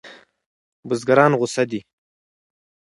[0.87, 1.79] بزګران غوسه دي.